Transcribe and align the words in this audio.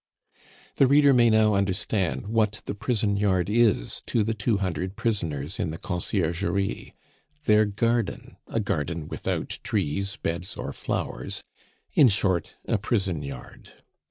The 0.77 0.87
reader 0.87 1.13
may 1.13 1.29
now 1.29 1.53
understand 1.53 2.25
what 2.25 2.63
the 2.65 2.73
prison 2.73 3.17
yard 3.17 3.51
is 3.51 4.01
to 4.07 4.23
the 4.23 4.33
two 4.33 4.57
hundred 4.57 4.95
prisoners 4.95 5.59
in 5.59 5.69
the 5.69 5.77
Conciergerie: 5.77 6.95
their 7.45 7.65
garden 7.65 8.37
a 8.47 8.59
garden 8.59 9.07
without 9.07 9.59
trees, 9.63 10.17
beds, 10.17 10.55
or 10.57 10.73
flowers 10.73 11.43
in 11.93 12.07
short, 12.07 12.55
a 12.65 12.79
prison 12.79 13.21
yard. 13.21 13.73